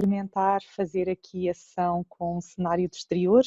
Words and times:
experimentar 0.00 0.62
fazer 0.74 1.10
aqui 1.10 1.48
a 1.48 1.54
sessão 1.54 2.04
com 2.08 2.38
um 2.38 2.40
cenário 2.40 2.88
de 2.88 2.96
exterior, 2.96 3.42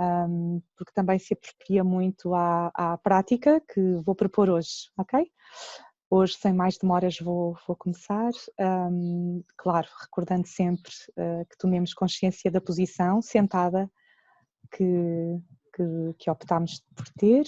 um, 0.00 0.60
porque 0.76 0.92
também 0.94 1.18
se 1.18 1.34
apropria 1.34 1.84
muito 1.84 2.34
à, 2.34 2.70
à, 2.74 2.98
prática 2.98 3.60
que 3.60 3.80
vou 4.04 4.14
propor 4.14 4.48
hoje, 4.48 4.90
ok? 4.96 5.30
Hoje, 6.08 6.34
sem 6.34 6.52
mais 6.52 6.78
demoras, 6.78 7.18
vou, 7.18 7.56
vou 7.66 7.76
começar. 7.76 8.30
Um, 8.58 9.42
claro, 9.56 9.88
recordando 10.00 10.46
sempre 10.46 10.92
uh, 11.18 11.44
que 11.46 11.58
tomemos 11.58 11.92
consciência 11.92 12.50
da 12.50 12.60
posição 12.60 13.20
sentada 13.20 13.90
que, 14.70 15.40
que, 15.74 16.14
que 16.18 16.30
optámos 16.30 16.82
por 16.94 17.08
ter, 17.18 17.44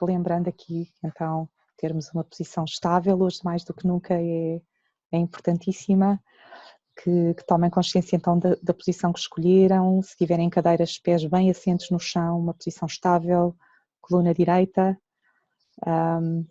relembrando 0.00 0.48
aqui 0.48 0.88
então 1.04 1.48
termos 1.76 2.10
uma 2.12 2.24
posição 2.24 2.64
estável, 2.64 3.20
hoje 3.20 3.40
mais 3.44 3.64
do 3.64 3.74
que 3.74 3.86
nunca 3.86 4.14
é, 4.14 4.60
é 5.12 5.18
importantíssima 5.18 6.20
que, 7.02 7.34
que, 7.34 7.46
tomem 7.46 7.70
consciência 7.70 8.16
então 8.16 8.38
da, 8.38 8.56
da, 8.62 8.74
posição 8.74 9.12
que 9.12 9.18
escolheram, 9.18 10.02
se 10.02 10.16
tiverem 10.16 10.50
cadeiras, 10.50 10.98
pés 10.98 11.24
bem 11.24 11.50
assentos 11.50 11.90
no 11.90 11.98
chão, 11.98 12.38
uma 12.38 12.54
posição 12.54 12.86
estável, 12.86 13.56
coluna 14.00 14.34
direita. 14.34 14.98
Um, 15.86 16.46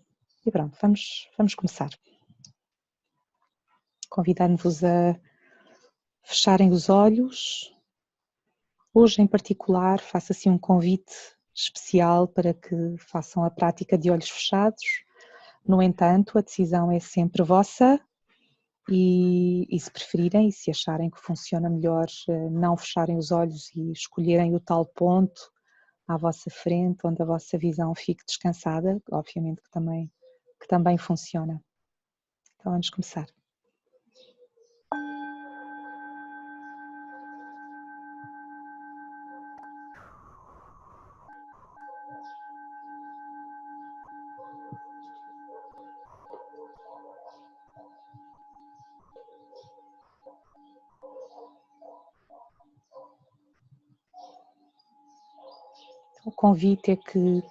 e 0.46 0.52
pronto, 0.52 0.78
vamos, 0.82 1.30
vamos 1.38 1.54
começar. 1.54 1.90
Convidando-vos 4.10 4.84
a 4.84 5.16
fecharem 6.24 6.72
os 6.72 6.90
olhos. 6.90 7.72
Hoje, 8.92 9.22
em 9.22 9.28
particular, 9.28 10.00
faço 10.00 10.32
assim 10.32 10.50
um 10.50 10.58
convite 10.58 11.14
especial 11.54 12.28
para 12.28 12.54
que 12.54 12.96
façam 12.98 13.44
a 13.44 13.52
prática 13.52 13.98
de 13.98 14.10
olhos 14.10 14.30
fechados. 14.30 14.84
No 15.68 15.82
entanto, 15.82 16.38
a 16.40 16.42
decisão 16.42 16.92
é 16.92 17.00
sempre 17.00 17.44
vossa 17.44 18.00
e, 18.92 19.68
e, 19.70 19.80
se 19.80 19.92
preferirem 19.92 20.48
e 20.48 20.52
se 20.52 20.72
acharem 20.72 21.10
que 21.10 21.20
funciona 21.20 21.70
melhor 21.70 22.08
eh, 22.28 22.50
não 22.50 22.78
fecharem 22.78 23.18
os 23.18 23.32
olhos 23.32 23.74
e 23.76 23.92
escolherem 23.92 24.56
o 24.56 24.60
tal 24.60 24.86
ponto 24.86 25.52
à 26.08 26.18
vossa 26.18 26.50
frente 26.50 27.06
onde 27.06 27.22
a 27.22 27.26
vossa 27.26 27.58
visão 27.58 27.94
fique 27.96 28.26
descansada, 28.26 29.02
obviamente 29.12 29.62
que 29.62 29.70
também, 29.70 30.12
que 30.60 30.68
também 30.68 30.98
funciona. 30.98 31.62
Então 32.60 32.72
vamos 32.72 32.90
começar. 32.90 33.28
O 56.30 56.32
convite 56.32 56.92
é 56.92 56.96
que 56.96 57.42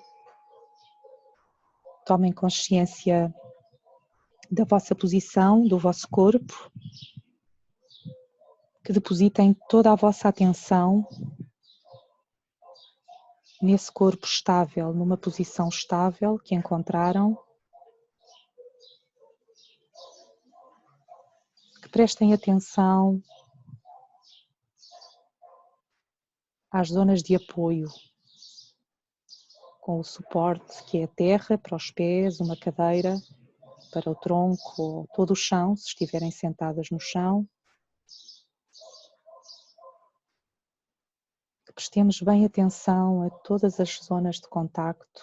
tomem 2.06 2.32
consciência 2.32 3.34
da 4.48 4.62
vossa 4.62 4.94
posição, 4.94 5.66
do 5.66 5.76
vosso 5.76 6.08
corpo, 6.08 6.70
que 8.84 8.92
depositem 8.92 9.52
toda 9.68 9.90
a 9.90 9.96
vossa 9.96 10.28
atenção 10.28 11.04
nesse 13.60 13.90
corpo 13.90 14.24
estável, 14.24 14.94
numa 14.94 15.16
posição 15.16 15.68
estável 15.68 16.38
que 16.38 16.54
encontraram. 16.54 17.36
Que 21.82 21.88
prestem 21.88 22.32
atenção 22.32 23.20
às 26.70 26.90
zonas 26.90 27.24
de 27.24 27.34
apoio 27.34 27.88
com 29.88 30.00
o 30.00 30.04
suporte 30.04 30.84
que 30.84 30.98
é 30.98 31.04
a 31.04 31.08
terra 31.08 31.56
para 31.56 31.74
os 31.74 31.90
pés, 31.90 32.40
uma 32.40 32.54
cadeira 32.54 33.16
para 33.90 34.10
o 34.10 34.14
tronco 34.14 34.82
ou 34.82 35.08
todo 35.14 35.30
o 35.30 35.34
chão, 35.34 35.74
se 35.74 35.86
estiverem 35.86 36.30
sentadas 36.30 36.90
no 36.90 37.00
chão. 37.00 37.48
Que 41.64 41.72
prestemos 41.72 42.20
bem 42.20 42.44
atenção 42.44 43.22
a 43.22 43.30
todas 43.30 43.80
as 43.80 43.98
zonas 44.04 44.36
de 44.36 44.48
contacto. 44.50 45.22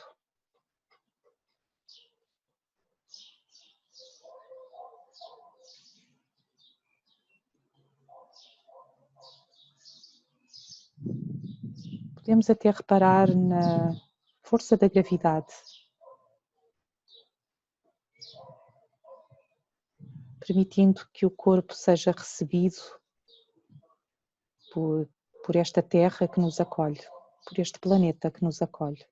Podemos 12.16 12.50
até 12.50 12.72
reparar 12.72 13.28
na 13.28 13.94
força 14.46 14.78
da 14.78 14.88
gravidade. 14.88 15.54
Permitindo 20.40 21.08
que 21.12 21.26
o 21.26 21.32
corpo 21.32 21.74
seja 21.74 22.12
recebido 22.12 22.80
por, 24.72 25.10
por 25.44 25.56
esta 25.56 25.82
terra 25.82 26.28
que 26.28 26.40
nos 26.40 26.62
acolhe, 26.62 27.02
por 27.48 27.60
este 27.60 27.80
planeta 27.80 28.30
que 28.30 28.44
nos 28.44 28.62
acolhe. 28.62 29.04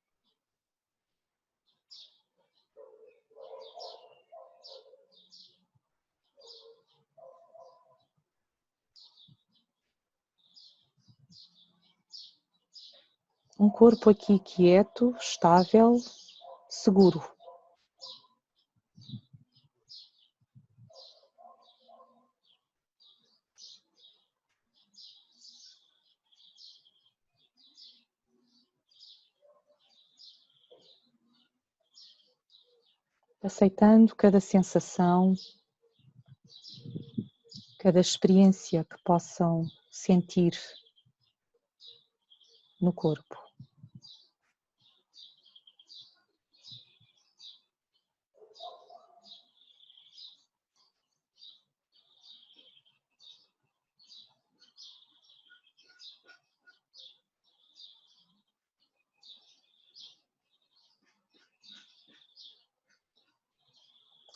Um 13.63 13.69
corpo 13.69 14.09
aqui 14.09 14.40
quieto, 14.40 15.16
estável, 15.18 15.96
seguro. 16.68 17.24
Aceitando 33.41 34.13
cada 34.13 34.41
sensação, 34.41 35.35
cada 37.80 38.01
experiência 38.01 38.84
que 38.84 39.01
possam 39.06 39.66
sentir 39.90 40.59
no 42.81 42.91
corpo. 42.91 43.42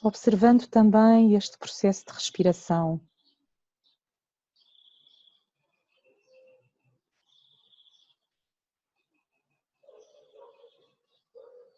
Observando 0.08 0.66
também 0.68 1.36
este 1.36 1.58
processo 1.58 2.06
de 2.06 2.14
respiração. 2.14 3.02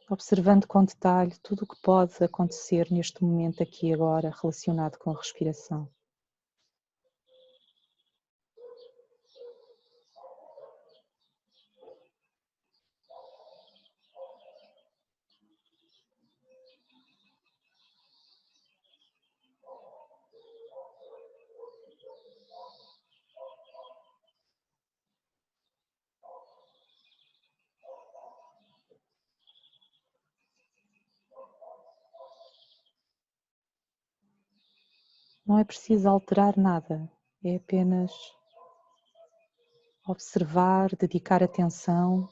Observando 0.08 0.68
com 0.68 0.86
detalhe 0.86 1.36
tudo 1.42 1.64
o 1.64 1.68
que 1.68 1.82
pode 1.82 2.24
acontecer 2.24 2.88
neste 2.92 3.24
momento 3.24 3.64
aqui 3.64 3.88
e 3.88 3.94
agora 3.94 4.32
relacionado 4.42 5.00
com 5.00 5.10
a 5.10 5.18
respiração. 5.18 5.90
Não 35.50 35.58
é 35.58 35.64
preciso 35.64 36.08
alterar 36.08 36.56
nada, 36.56 37.12
é 37.44 37.56
apenas 37.56 38.12
observar, 40.06 40.96
dedicar 40.96 41.42
atenção, 41.42 42.30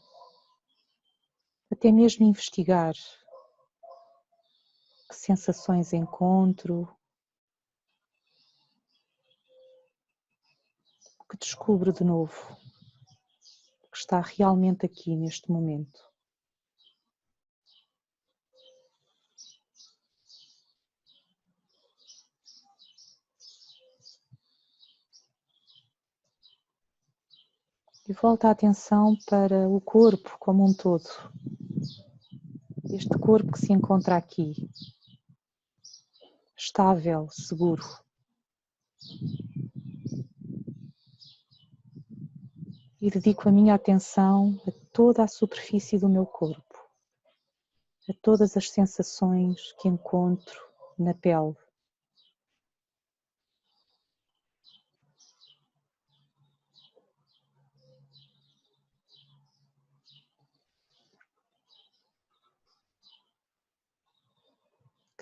até 1.72 1.92
mesmo 1.92 2.28
investigar 2.28 2.94
que 5.10 5.16
sensações 5.16 5.94
encontro, 5.94 6.88
que 11.28 11.38
descubro 11.40 11.92
de 11.92 12.04
novo 12.04 12.56
que 13.92 13.98
está 13.98 14.22
realmente 14.22 14.86
aqui 14.86 15.16
neste 15.16 15.50
momento. 15.50 16.06
E 28.09 28.13
volta 28.13 28.48
a 28.48 28.51
atenção 28.51 29.18
para 29.25 29.68
o 29.68 29.81
corpo 29.81 30.38
como 30.39 30.63
um 30.65 30.74
todo. 30.74 31.09
Este 32.89 33.19
corpo 33.19 33.51
que 33.51 33.59
se 33.59 33.74
encontra 33.74 34.15
aqui, 34.15 34.56
estável, 36.56 37.27
seguro. 37.30 37.83
E 43.01 43.09
dedico 43.12 43.50
a 43.50 43.51
minha 43.51 43.75
atenção 43.75 44.57
a 44.65 44.71
toda 44.94 45.25
a 45.25 45.27
superfície 45.27 46.00
do 46.00 46.07
meu 46.07 46.25
corpo, 46.25 46.89
a 48.10 48.13
todas 48.21 48.56
as 48.56 48.69
sensações 48.69 49.74
que 49.81 49.89
encontro 49.89 50.62
na 50.98 51.13
pele. 51.13 51.57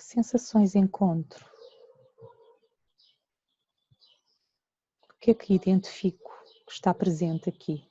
Sensações 0.06 0.76
encontro? 0.76 1.46
O 5.10 5.20
que 5.20 5.32
é 5.32 5.34
que 5.34 5.54
identifico 5.54 6.32
que 6.68 6.72
está 6.72 6.94
presente 6.94 7.50
aqui? 7.50 7.84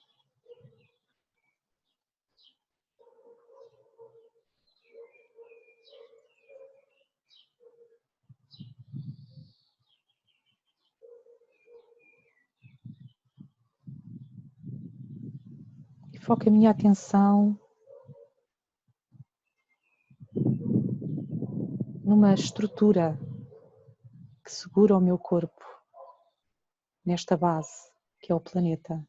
Foco 16.20 16.48
a 16.48 16.50
minha 16.50 16.70
atenção 16.70 17.60
numa 22.04 22.34
estrutura 22.34 23.18
que 24.44 24.52
segura 24.52 24.94
o 24.94 25.00
meu 25.00 25.18
corpo 25.18 25.64
nesta 27.02 27.34
base 27.34 27.90
que 28.20 28.30
é 28.30 28.34
o 28.34 28.40
planeta. 28.40 29.02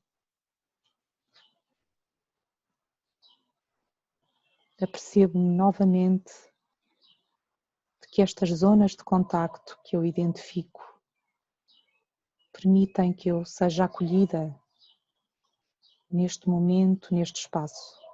Apercebo-me 4.82 5.50
novamente 5.50 6.32
de 8.02 8.08
que 8.10 8.22
estas 8.22 8.50
zonas 8.50 8.92
de 8.92 9.04
contacto 9.04 9.78
que 9.84 9.98
eu 9.98 10.06
identifico 10.06 10.82
permitem 12.54 13.12
que 13.12 13.28
eu 13.28 13.44
seja 13.44 13.84
acolhida 13.84 14.58
neste 16.10 16.48
momento, 16.48 17.14
neste 17.14 17.42
espaço. 17.42 18.05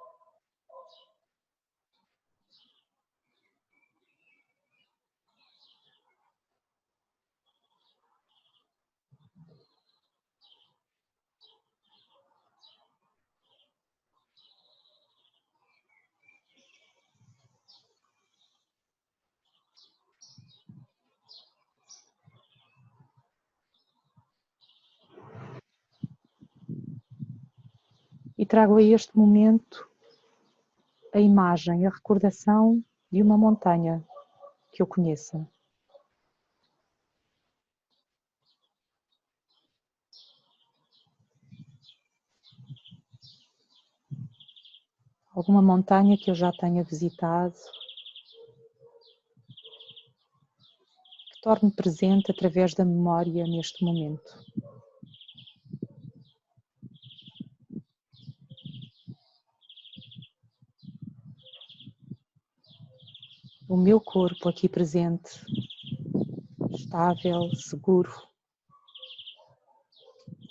Trago 28.52 28.76
a 28.76 28.82
este 28.82 29.16
momento 29.16 29.88
a 31.14 31.18
imagem, 31.18 31.86
a 31.86 31.88
recordação 31.88 32.84
de 33.10 33.22
uma 33.22 33.38
montanha 33.38 34.06
que 34.70 34.82
eu 34.82 34.86
conheça. 34.86 35.48
Alguma 45.34 45.62
montanha 45.62 46.18
que 46.18 46.30
eu 46.30 46.34
já 46.34 46.52
tenha 46.52 46.84
visitado, 46.84 47.56
que 51.32 51.40
torne 51.40 51.70
presente 51.70 52.30
através 52.30 52.74
da 52.74 52.84
memória 52.84 53.46
neste 53.46 53.82
momento. 53.82 54.44
O 63.72 63.76
meu 63.78 63.98
corpo 63.98 64.50
aqui 64.50 64.68
presente, 64.68 65.30
estável, 66.74 67.48
seguro. 67.54 68.12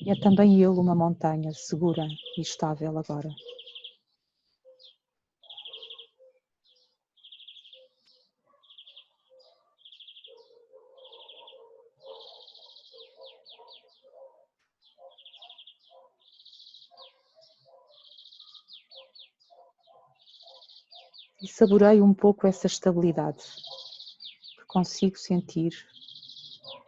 É 0.08 0.16
também 0.16 0.56
ele 0.56 0.80
uma 0.80 0.96
montanha 0.96 1.54
segura 1.54 2.08
e 2.36 2.42
estável 2.42 2.98
agora. 2.98 3.30
E 21.42 21.48
saboreio 21.48 22.06
um 22.06 22.14
pouco 22.14 22.46
essa 22.46 22.68
estabilidade 22.68 23.44
que 24.58 24.66
consigo 24.68 25.18
sentir 25.18 25.72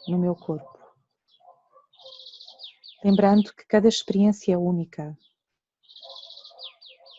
no 0.07 0.17
meu 0.17 0.35
corpo. 0.35 0.79
Lembrando 3.03 3.53
que 3.53 3.65
cada 3.65 3.87
experiência 3.87 4.53
é 4.53 4.57
única, 4.57 5.17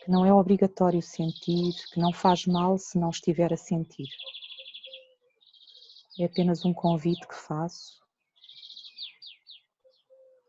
que 0.03 0.09
não 0.09 0.25
é 0.25 0.33
obrigatório 0.33 1.01
sentir, 1.01 1.73
que 1.91 1.99
não 1.99 2.13
faz 2.13 2.45
mal 2.45 2.77
se 2.77 2.97
não 2.97 3.09
estiver 3.09 3.51
a 3.53 3.57
sentir. 3.57 4.07
É 6.17 6.25
apenas 6.25 6.63
um 6.63 6.73
convite 6.73 7.27
que 7.27 7.35
faço, 7.35 8.01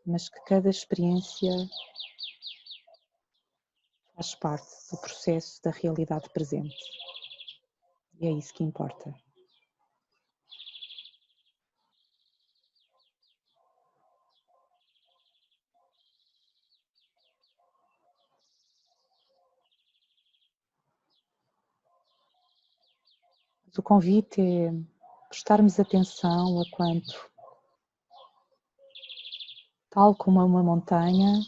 mas 0.05 0.29
que 0.29 0.39
cada 0.45 0.69
experiência 0.69 1.51
faz 4.17 4.33
parte 4.33 4.67
do 4.91 4.97
processo 4.97 5.61
da 5.61 5.69
realidade 5.69 6.27
presente. 6.31 6.75
E 8.19 8.25
é 8.25 8.31
isso 8.31 8.51
que 8.53 8.63
importa. 8.63 9.13
o 23.77 23.83
convite 23.83 24.41
é 24.41 24.73
prestarmos 25.29 25.79
atenção 25.79 26.59
a 26.59 26.63
quanto, 26.71 27.29
tal 29.91 30.15
como 30.15 30.43
uma 30.43 30.63
montanha, 30.63 31.39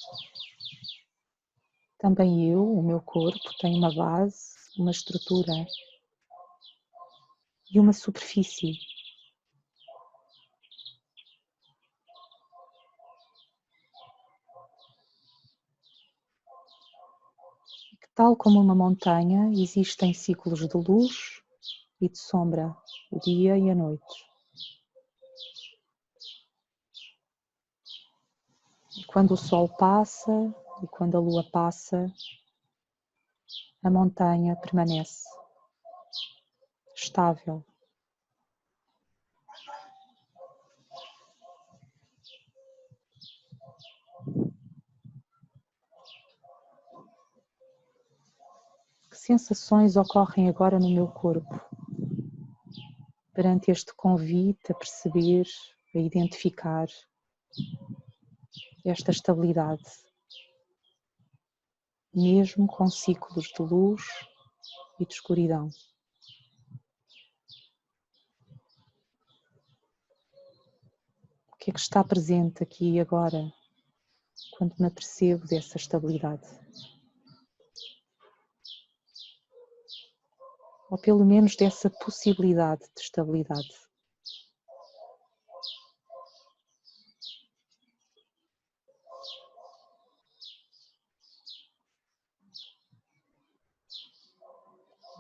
também 2.00 2.50
eu, 2.50 2.64
o 2.64 2.82
meu 2.82 3.02
corpo, 3.02 3.38
tem 3.60 3.78
uma 3.78 3.94
base, 3.94 4.54
uma 4.78 4.90
estrutura 4.90 5.54
e 7.72 7.80
uma 7.80 7.92
superfície. 7.92 8.74
Tal 18.16 18.36
como 18.36 18.60
uma 18.60 18.76
montanha, 18.76 19.52
existem 19.52 20.14
ciclos 20.14 20.68
de 20.68 20.78
luz 20.78 21.42
e 22.02 22.10
de 22.10 22.18
sombra, 22.18 22.76
o 23.12 23.20
dia 23.20 23.58
e 23.58 23.70
a 23.70 23.76
noite. 23.76 24.26
E 28.98 29.06
quando 29.06 29.32
o 29.32 29.38
sol 29.38 29.70
passa, 29.70 30.32
e 30.82 30.88
quando 30.88 31.18
a 31.18 31.20
lua 31.20 31.44
passa, 31.52 32.12
a 33.84 33.90
montanha 33.90 34.56
permanece 34.56 35.28
estável. 36.96 37.64
Que 49.10 49.18
sensações 49.18 49.96
ocorrem 49.96 50.50
agora 50.50 50.80
no 50.80 50.90
meu 50.90 51.08
corpo 51.08 51.60
perante 53.34 53.72
este 53.72 53.94
convite 53.94 54.72
a 54.72 54.76
perceber, 54.76 55.48
a 55.96 56.00
identificar 56.00 56.88
esta 58.86 59.12
estabilidade? 59.12 60.09
Mesmo 62.14 62.68
com 62.68 62.90
ciclos 62.90 63.46
de 63.46 63.62
luz 63.62 64.04
e 65.00 65.06
de 65.06 65.14
escuridão. 65.14 65.70
O 71.52 71.58
que 71.60 71.72
é 71.72 71.74
que 71.74 71.80
está 71.80 72.04
presente 72.04 72.64
aqui 72.64 72.94
e 72.94 73.00
agora 73.00 73.52
quando 74.58 74.76
me 74.80 74.88
apercebo 74.88 75.46
dessa 75.46 75.78
estabilidade? 75.78 76.48
Ou 80.90 80.98
pelo 80.98 81.24
menos 81.24 81.56
dessa 81.56 81.90
possibilidade 81.90 82.82
de 82.96 83.02
estabilidade. 83.02 83.89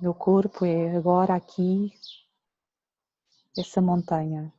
Meu 0.02 0.14
corpo 0.14 0.64
é 0.64 0.96
agora 0.96 1.36
aqui 1.36 1.92
essa 3.58 3.82
montanha. 3.82 4.54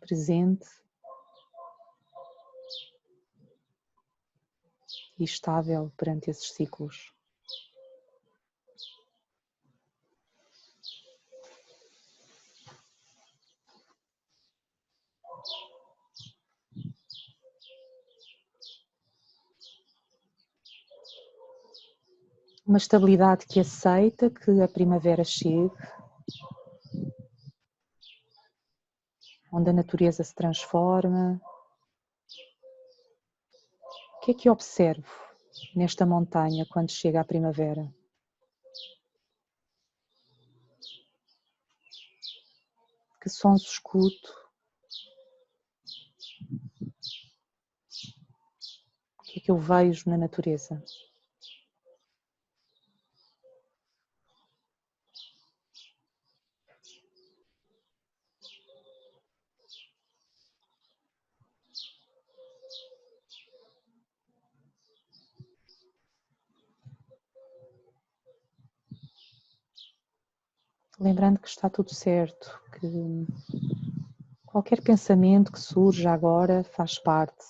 Presente 0.00 0.66
e 5.18 5.24
estável 5.24 5.90
perante 5.96 6.30
esses 6.30 6.52
ciclos. 6.52 7.15
Uma 22.66 22.78
estabilidade 22.78 23.46
que 23.46 23.60
aceita 23.60 24.28
que 24.28 24.60
a 24.60 24.66
primavera 24.66 25.22
chegue, 25.22 25.70
onde 29.52 29.70
a 29.70 29.72
natureza 29.72 30.24
se 30.24 30.34
transforma. 30.34 31.40
O 34.16 34.20
que 34.20 34.32
é 34.32 34.34
que 34.34 34.50
observo 34.50 35.08
nesta 35.76 36.04
montanha 36.04 36.66
quando 36.66 36.90
chega 36.90 37.20
a 37.20 37.24
primavera? 37.24 37.94
Que 43.22 43.28
sons 43.30 43.62
escuto? 43.62 44.46
O 49.18 49.22
que 49.22 49.38
é 49.38 49.42
que 49.42 49.50
eu 49.52 49.56
vejo 49.56 50.10
na 50.10 50.18
natureza? 50.18 50.82
Lembrando 71.06 71.38
que 71.38 71.48
está 71.48 71.70
tudo 71.70 71.94
certo, 71.94 72.60
que 72.80 73.26
qualquer 74.44 74.82
pensamento 74.82 75.52
que 75.52 75.60
surja 75.60 76.10
agora 76.10 76.64
faz 76.64 76.98
parte. 76.98 77.44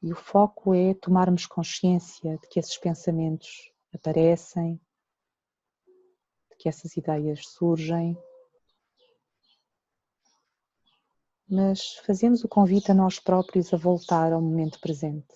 E 0.00 0.12
o 0.12 0.14
foco 0.14 0.72
é 0.72 0.94
tomarmos 0.94 1.44
consciência 1.44 2.38
de 2.38 2.48
que 2.48 2.60
esses 2.60 2.78
pensamentos 2.78 3.72
aparecem, 3.92 4.80
de 6.50 6.56
que 6.58 6.68
essas 6.68 6.96
ideias 6.96 7.44
surgem, 7.48 8.16
mas 11.48 11.96
fazemos 12.06 12.44
o 12.44 12.48
convite 12.48 12.92
a 12.92 12.94
nós 12.94 13.18
próprios 13.18 13.74
a 13.74 13.76
voltar 13.76 14.32
ao 14.32 14.40
momento 14.40 14.78
presente. 14.78 15.34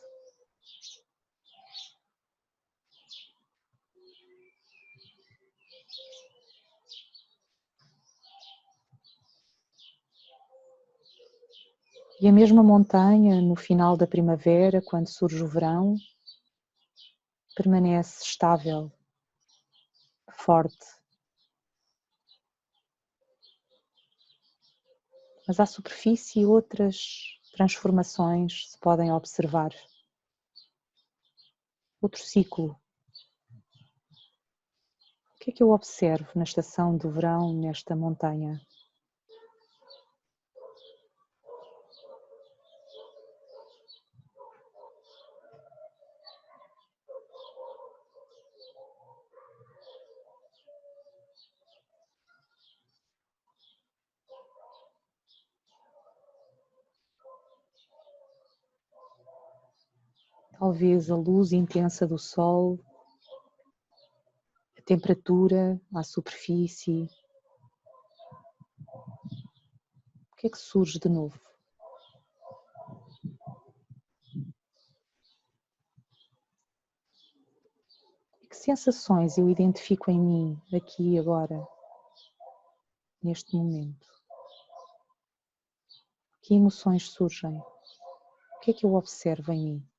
E 12.22 12.28
a 12.28 12.32
mesma 12.32 12.62
montanha, 12.62 13.40
no 13.40 13.56
final 13.56 13.96
da 13.96 14.06
primavera, 14.06 14.82
quando 14.82 15.08
surge 15.08 15.42
o 15.42 15.48
verão, 15.48 15.96
permanece 17.56 18.22
estável, 18.22 18.92
forte. 20.30 20.84
Mas 25.48 25.58
à 25.60 25.64
superfície 25.64 26.44
outras 26.44 27.38
transformações 27.52 28.70
se 28.70 28.78
podem 28.78 29.10
observar. 29.10 29.70
Outro 32.02 32.20
ciclo. 32.20 32.78
O 35.36 35.38
que 35.40 35.50
é 35.50 35.54
que 35.54 35.62
eu 35.62 35.70
observo 35.70 36.28
na 36.34 36.44
estação 36.44 36.98
do 36.98 37.10
verão 37.10 37.54
nesta 37.54 37.96
montanha? 37.96 38.60
Talvez 60.60 61.10
a 61.10 61.16
luz 61.16 61.52
intensa 61.52 62.06
do 62.06 62.18
sol, 62.18 62.78
a 64.76 64.82
temperatura, 64.82 65.80
a 65.94 66.02
superfície. 66.02 67.08
O 70.30 70.36
que 70.36 70.48
é 70.48 70.50
que 70.50 70.58
surge 70.58 70.98
de 70.98 71.08
novo? 71.08 71.40
Que 78.50 78.54
sensações 78.54 79.38
eu 79.38 79.48
identifico 79.48 80.10
em 80.10 80.20
mim 80.20 80.62
aqui 80.74 81.14
e 81.14 81.18
agora, 81.18 81.66
neste 83.22 83.56
momento? 83.56 84.06
Que 86.42 86.54
emoções 86.54 87.08
surgem? 87.08 87.56
O 87.56 88.60
que 88.60 88.72
é 88.72 88.74
que 88.74 88.84
eu 88.84 88.94
observo 88.94 89.52
em 89.52 89.64
mim? 89.64 89.90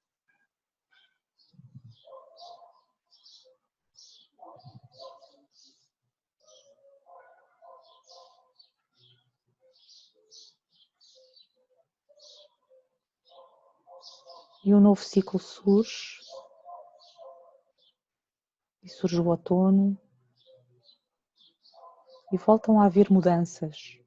e 14.63 14.73
um 14.73 14.79
novo 14.91 15.01
ciclo 15.01 15.39
surge. 15.39 16.19
E 18.83 18.89
surge 18.89 19.21
o 19.21 19.27
outono. 19.27 19.97
E 22.33 22.37
voltam 22.37 22.81
a 22.81 22.85
haver 22.85 23.09
mudanças. 23.09 23.97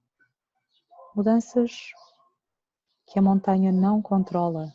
Mudanças 1.15 1.93
que 3.07 3.19
a 3.19 3.23
montanha 3.23 3.73
não 3.73 4.03
controla. 4.03 4.75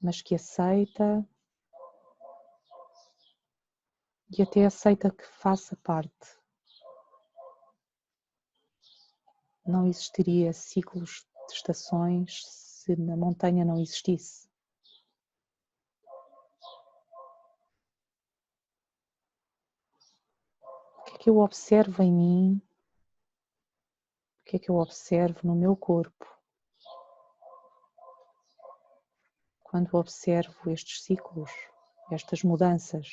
Mas 0.00 0.20
que 0.22 0.34
aceita 0.34 1.26
e 4.36 4.42
até 4.42 4.66
aceita 4.66 5.10
que 5.10 5.24
faça 5.24 5.76
parte. 5.76 6.43
Não 9.66 9.86
existiria 9.86 10.52
ciclos 10.52 11.26
de 11.48 11.54
estações 11.54 12.44
se 12.46 12.96
na 12.96 13.16
montanha 13.16 13.64
não 13.64 13.80
existisse. 13.80 14.48
O 20.98 21.04
que 21.04 21.14
é 21.14 21.18
que 21.18 21.30
eu 21.30 21.38
observo 21.38 22.02
em 22.02 22.12
mim? 22.12 22.62
O 24.40 24.44
que 24.44 24.56
é 24.56 24.58
que 24.58 24.70
eu 24.70 24.76
observo 24.76 25.40
no 25.42 25.54
meu 25.54 25.74
corpo 25.76 26.34
quando 29.74 29.92
observo 29.96 30.70
estes 30.70 31.02
ciclos, 31.02 31.50
estas 32.12 32.44
mudanças. 32.44 33.08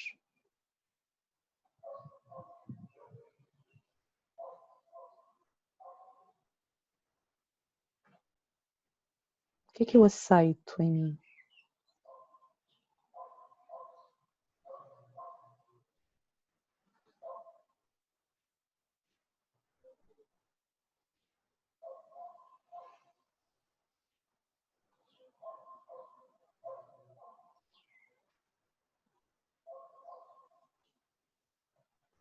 Que 9.85 9.97
que 9.97 9.97
aceito 10.03 10.75
em 10.79 10.91
mim? 10.91 11.19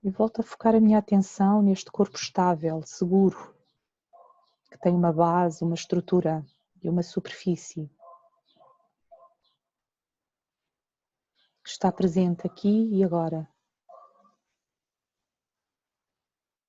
E 0.02 0.08
volto 0.08 0.40
a 0.40 0.42
focar 0.42 0.74
a 0.74 0.80
minha 0.80 0.98
atenção 0.98 1.60
neste 1.60 1.92
corpo 1.92 2.16
estável, 2.16 2.82
seguro, 2.86 3.54
que 4.70 4.78
tem 4.78 4.94
uma 4.94 5.12
base, 5.12 5.62
uma 5.62 5.74
estrutura 5.74 6.42
e 6.82 6.88
uma 6.88 7.02
superfície. 7.02 7.90
Que 11.62 11.70
está 11.70 11.92
presente 11.92 12.46
aqui 12.46 12.88
e 12.92 13.04
agora. 13.04 13.48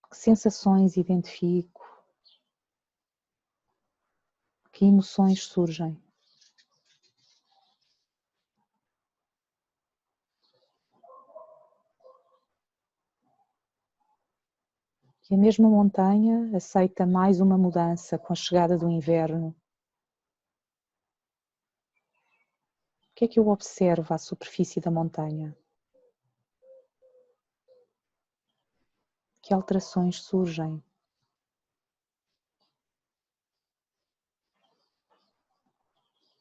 Que 0.10 0.18
sensações 0.18 0.98
identifico? 0.98 1.82
Que 4.72 4.86
emoções 4.86 5.44
surgem? 5.44 6.01
que 15.32 15.36
a 15.36 15.38
mesma 15.38 15.70
montanha 15.70 16.51
aceita 16.53 17.06
mais 17.06 17.39
uma 17.39 17.58
mudança 17.58 18.18
com 18.18 18.34
a 18.34 18.36
chegada 18.36 18.77
do 18.77 18.89
inverno. 18.89 19.56
Que 23.22 23.25
é 23.25 23.28
que 23.28 23.40
eu 23.40 23.50
observo 23.50 24.16
à 24.16 24.18
superfície 24.18 24.82
da 24.82 24.90
montanha? 24.90 25.56
Que 29.44 29.54
alterações 29.54 30.24
surgem? 30.24 30.84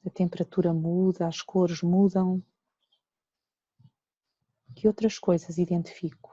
A 0.07 0.09
temperatura 0.09 0.73
muda, 0.73 1.29
as 1.29 1.43
cores 1.43 1.83
mudam. 1.83 2.43
Que 4.75 4.89
outras 4.89 5.19
coisas 5.19 5.59
identifico? 5.59 6.30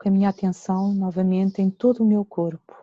Foco 0.00 0.08
a 0.08 0.12
minha 0.12 0.30
atenção 0.30 0.94
novamente 0.94 1.60
em 1.60 1.70
todo 1.70 2.02
o 2.02 2.06
meu 2.06 2.24
corpo. 2.24 2.74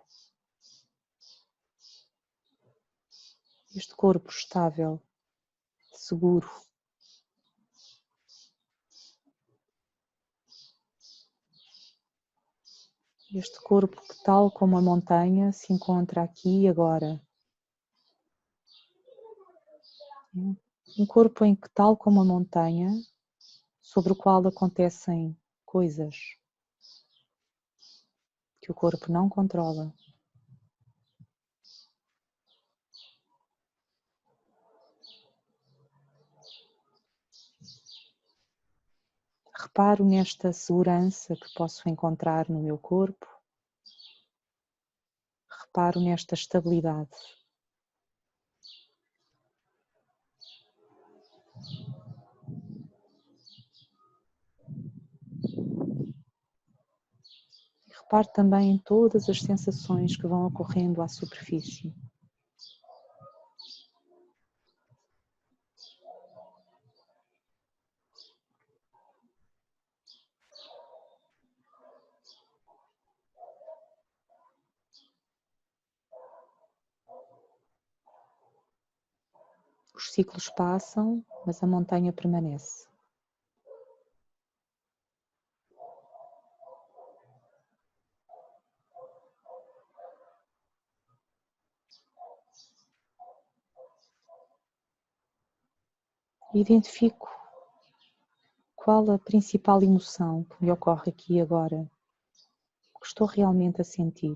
Este 3.75 3.95
corpo 3.95 4.30
estável, 4.30 5.01
seguro. 5.93 6.47
Este 13.34 13.60
corpo 13.63 13.99
que, 13.99 14.23
tal 14.23 14.51
como 14.51 14.77
a 14.77 14.82
montanha, 14.82 15.51
se 15.51 15.73
encontra 15.73 16.21
aqui 16.21 16.65
e 16.65 16.67
agora. 16.67 17.19
Um 20.36 21.06
corpo 21.08 21.43
em 21.43 21.56
que, 21.56 21.67
tal 21.69 21.97
como 21.97 22.21
a 22.21 22.25
montanha, 22.25 22.91
sobre 23.82 24.13
o 24.13 24.15
qual 24.15 24.45
acontecem 24.45 25.36
coisas 25.65 26.38
que 28.67 28.71
o 28.71 28.75
corpo 28.75 29.10
não 29.10 29.30
controla. 29.30 29.93
Reparo 39.58 40.03
nesta 40.03 40.51
segurança 40.51 41.34
que 41.34 41.53
posso 41.56 41.88
encontrar 41.88 42.49
no 42.49 42.62
meu 42.62 42.77
corpo. 42.77 43.25
Reparo 45.49 46.01
nesta 46.01 46.34
estabilidade. 46.34 47.15
Repare 58.07 58.31
também 58.31 58.71
em 58.71 58.77
todas 58.77 59.27
as 59.27 59.41
sensações 59.41 60.15
que 60.15 60.25
vão 60.25 60.45
ocorrendo 60.45 61.01
à 61.01 61.09
superfície. 61.09 61.93
Os 79.93 80.13
ciclos 80.13 80.47
passam, 80.47 81.21
mas 81.45 81.61
a 81.61 81.67
montanha 81.67 82.13
permanece. 82.13 82.87
Identifico 96.59 97.29
qual 98.75 99.11
a 99.11 99.19
principal 99.19 99.83
emoção 99.83 100.43
que 100.45 100.63
me 100.63 100.71
ocorre 100.71 101.11
aqui 101.11 101.35
e 101.35 101.41
agora, 101.41 101.89
o 102.95 102.99
que 102.99 103.07
estou 103.07 103.27
realmente 103.27 103.81
a 103.81 103.83
sentir. 103.83 104.35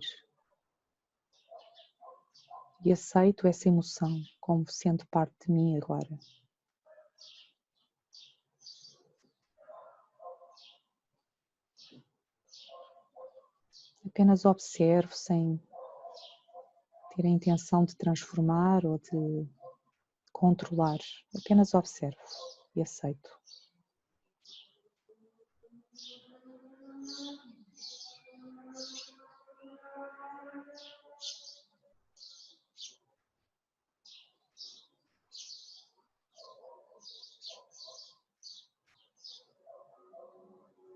E 2.83 2.91
aceito 2.91 3.47
essa 3.47 3.69
emoção 3.69 4.21
como 4.39 4.69
sendo 4.69 5.05
parte 5.07 5.33
de 5.45 5.51
mim 5.51 5.77
agora. 5.77 6.19
Apenas 14.05 14.45
observo 14.45 15.13
sem 15.13 15.61
ter 17.15 17.25
a 17.25 17.29
intenção 17.29 17.85
de 17.85 17.95
transformar 17.95 18.85
ou 18.85 18.97
de 18.97 19.47
controlar, 20.41 20.97
apenas 21.35 21.75
observo 21.75 22.17
e 22.75 22.81
aceito. 22.81 23.29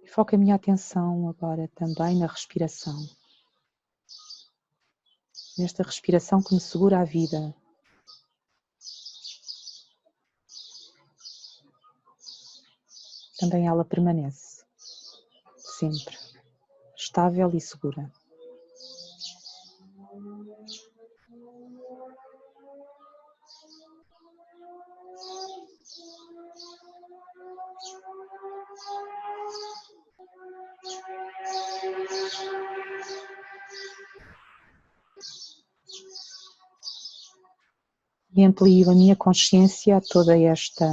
Foco 0.08 0.34
a 0.34 0.40
minha 0.40 0.56
atenção 0.56 1.30
agora 1.30 1.70
também 1.76 2.18
na 2.18 2.26
respiração. 2.26 2.98
Nesta 5.56 5.84
respiração 5.84 6.42
que 6.42 6.56
me 6.56 6.60
segura 6.60 7.02
a 7.02 7.04
vida, 7.04 7.54
também 13.38 13.68
ela 13.68 13.84
permanece, 13.84 14.64
sempre, 15.58 16.18
estável 16.96 17.52
e 17.54 17.60
segura. 17.60 18.12
E 38.38 38.44
amplio 38.44 38.90
a 38.90 38.94
minha 38.94 39.16
consciência 39.16 39.96
a 39.96 40.02
toda 40.02 40.38
esta 40.38 40.86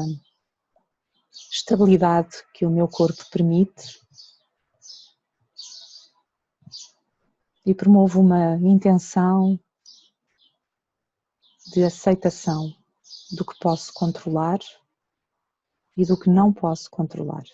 estabilidade 1.62 2.44
que 2.53 2.66
o 2.66 2.70
meu 2.70 2.88
corpo 2.88 3.25
permite 3.31 4.01
e 7.64 7.72
promovo 7.72 8.20
uma 8.20 8.57
intenção 8.57 9.59
de 11.72 11.85
aceitação 11.85 12.75
do 13.31 13.44
que 13.44 13.57
posso 13.61 13.92
controlar 13.94 14.59
e 15.96 16.05
do 16.05 16.18
que 16.18 16.29
não 16.29 16.53
posso 16.53 16.90
controlar. 16.90 17.44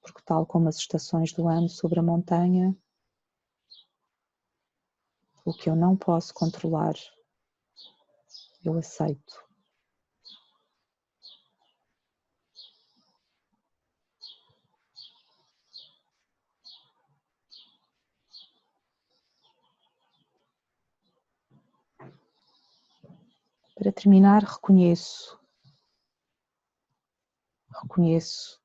Porque, 0.00 0.22
tal 0.24 0.46
como 0.46 0.68
as 0.68 0.76
estações 0.76 1.32
do 1.32 1.48
ano 1.48 1.68
sobre 1.68 1.98
a 1.98 2.02
montanha, 2.02 2.76
o 5.44 5.52
que 5.52 5.68
eu 5.68 5.74
não 5.74 5.96
posso 5.96 6.32
controlar, 6.32 6.94
eu 8.64 8.78
aceito. 8.78 9.44
Para 23.84 23.92
terminar, 23.92 24.42
reconheço, 24.42 25.38
reconheço 27.82 28.58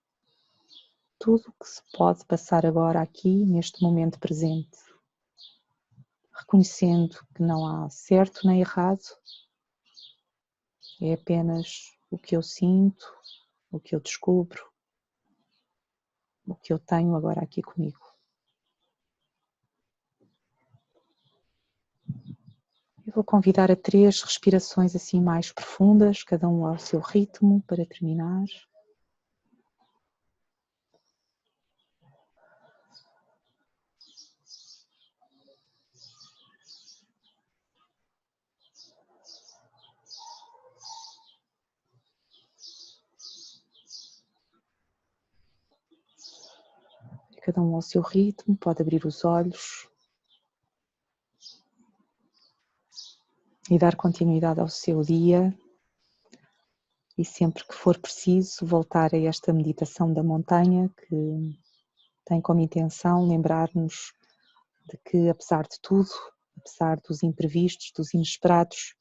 tudo 1.20 1.50
o 1.50 1.52
que 1.62 1.68
se 1.68 1.82
pode 1.92 2.24
passar 2.26 2.66
agora 2.66 3.02
aqui, 3.02 3.46
neste 3.46 3.84
momento 3.84 4.18
presente, 4.18 4.78
reconhecendo 6.32 7.18
que 7.36 7.44
não 7.44 7.68
há 7.68 7.90
certo 7.90 8.48
nem 8.48 8.62
errado, 8.62 9.04
é 11.02 11.16
apenas 11.16 11.92
o 12.10 12.18
que 12.18 12.38
eu 12.38 12.42
sinto, 12.42 13.06
o 13.74 13.78
que 13.78 13.94
eu 13.94 14.00
descubro, 14.00 14.72
o 16.48 16.56
que 16.56 16.72
eu 16.72 16.80
tenho 16.80 17.14
agora 17.14 17.42
aqui 17.42 17.62
comigo. 17.62 18.09
Eu 23.10 23.14
vou 23.14 23.24
convidar 23.24 23.72
a 23.72 23.76
três 23.76 24.22
respirações 24.22 24.96
assim 24.96 25.20
mais 25.20 25.52
profundas, 25.52 26.22
cada 26.22 26.48
um 26.48 26.64
ao 26.64 26.78
seu 26.78 27.00
ritmo, 27.00 27.60
para 27.66 27.84
terminar. 27.84 28.46
Cada 47.42 47.60
um 47.60 47.74
ao 47.74 47.82
seu 47.82 48.04
ritmo, 48.04 48.56
pode 48.56 48.84
abrir 48.84 49.04
os 49.04 49.26
olhos. 49.26 49.89
E 53.70 53.78
dar 53.78 53.96
continuidade 53.96 54.60
ao 54.60 54.68
seu 54.68 55.02
dia. 55.02 55.56
E 57.18 57.24
sempre 57.24 57.64
que 57.66 57.76
for 57.76 57.98
preciso, 58.00 58.66
voltar 58.66 59.14
a 59.14 59.18
esta 59.18 59.54
meditação 59.54 60.12
da 60.12 60.24
montanha, 60.24 60.90
que 60.98 61.60
tem 62.26 62.42
como 62.42 62.62
intenção 62.62 63.28
lembrar-nos 63.28 64.14
de 64.90 64.98
que, 65.06 65.30
apesar 65.30 65.64
de 65.64 65.80
tudo, 65.82 66.10
apesar 66.58 67.00
dos 67.02 67.22
imprevistos, 67.22 67.92
dos 67.96 68.14
inesperados, 68.14 68.96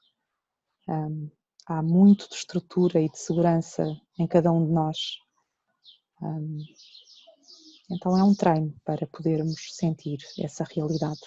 hum, 0.86 1.30
há 1.66 1.82
muito 1.82 2.28
de 2.28 2.34
estrutura 2.34 3.00
e 3.00 3.08
de 3.08 3.18
segurança 3.18 3.84
em 4.18 4.26
cada 4.26 4.52
um 4.52 4.66
de 4.66 4.72
nós. 4.72 4.98
Hum, 6.20 6.58
então 7.90 8.18
é 8.18 8.22
um 8.22 8.34
treino 8.34 8.74
para 8.84 9.06
podermos 9.06 9.74
sentir 9.74 10.18
essa 10.38 10.64
realidade. 10.64 11.20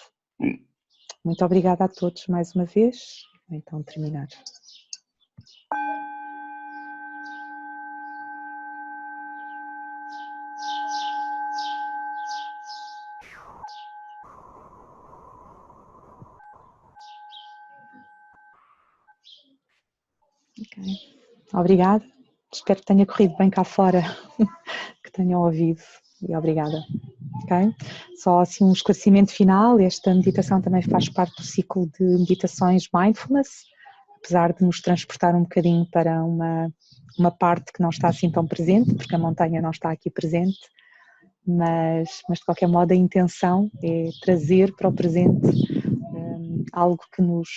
Muito 1.24 1.44
obrigada 1.44 1.84
a 1.84 1.88
todos 1.88 2.26
mais 2.26 2.54
uma 2.54 2.66
vez 2.66 3.31
então 3.54 3.82
terminar. 3.82 4.28
Okay. 20.60 20.96
Obrigada. 21.52 22.04
Espero 22.52 22.80
que 22.80 22.86
tenha 22.86 23.06
corrido 23.06 23.36
bem 23.36 23.48
cá 23.50 23.64
fora, 23.64 24.02
que 25.02 25.10
tenham 25.10 25.40
ouvido 25.40 25.82
e 26.28 26.36
obrigada. 26.36 26.84
Só 28.16 28.40
assim 28.40 28.64
um 28.64 28.72
esclarecimento 28.72 29.32
final, 29.32 29.78
esta 29.78 30.14
meditação 30.14 30.60
também 30.60 30.82
faz 30.82 31.08
parte 31.08 31.36
do 31.36 31.42
ciclo 31.42 31.90
de 31.98 32.04
meditações 32.04 32.88
mindfulness, 32.94 33.64
apesar 34.16 34.52
de 34.52 34.64
nos 34.64 34.80
transportar 34.80 35.34
um 35.34 35.42
bocadinho 35.42 35.86
para 35.90 36.22
uma, 36.24 36.72
uma 37.18 37.30
parte 37.30 37.72
que 37.72 37.82
não 37.82 37.90
está 37.90 38.08
assim 38.08 38.30
tão 38.30 38.46
presente, 38.46 38.94
porque 38.94 39.14
a 39.14 39.18
montanha 39.18 39.60
não 39.60 39.70
está 39.70 39.90
aqui 39.90 40.10
presente, 40.10 40.58
mas, 41.46 42.20
mas 42.28 42.38
de 42.38 42.44
qualquer 42.44 42.68
modo 42.68 42.92
a 42.92 42.96
intenção 42.96 43.70
é 43.82 44.10
trazer 44.20 44.74
para 44.76 44.88
o 44.88 44.92
presente 44.92 45.48
um, 46.14 46.64
algo 46.72 47.02
que 47.14 47.20
nos 47.20 47.48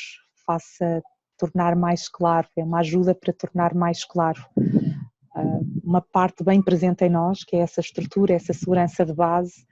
faça 0.46 1.04
tornar 1.38 1.76
mais 1.76 2.08
claro, 2.08 2.48
é 2.58 2.64
uma 2.64 2.80
ajuda 2.80 3.14
para 3.14 3.34
tornar 3.34 3.76
mais 3.76 4.04
claro 4.06 4.42
uma 5.86 6.02
parte 6.02 6.44
bem 6.44 6.62
presente 6.62 7.06
em 7.06 7.10
nós, 7.10 7.44
que 7.44 7.56
é 7.56 7.60
essa 7.60 7.80
estrutura, 7.80 8.34
essa 8.34 8.54
segurança 8.54 9.06
de 9.06 9.14
base 9.14 9.66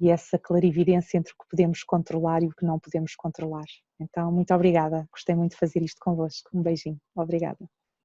e 0.00 0.10
essa 0.10 0.38
clarividência 0.38 1.16
entre 1.16 1.32
o 1.32 1.36
que 1.36 1.48
podemos 1.48 1.84
controlar 1.84 2.42
e 2.42 2.46
o 2.46 2.50
que 2.50 2.66
não 2.66 2.78
podemos 2.78 3.14
controlar. 3.14 3.64
Então, 4.00 4.32
muito 4.32 4.52
obrigada, 4.52 5.06
gostei 5.12 5.34
muito 5.34 5.52
de 5.52 5.58
fazer 5.58 5.80
isto 5.82 5.98
convosco. 6.00 6.50
Um 6.52 6.62
beijinho, 6.62 6.98
obrigada. 7.14 7.64